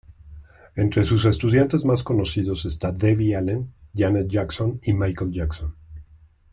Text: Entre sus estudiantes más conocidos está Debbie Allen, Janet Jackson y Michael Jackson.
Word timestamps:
Entre 0.75 1.03
sus 1.03 1.25
estudiantes 1.25 1.85
más 1.85 2.01
conocidos 2.01 2.65
está 2.65 2.91
Debbie 2.91 3.35
Allen, 3.35 3.71
Janet 3.93 4.29
Jackson 4.31 4.79
y 4.81 4.93
Michael 4.93 5.29
Jackson. 5.31 5.75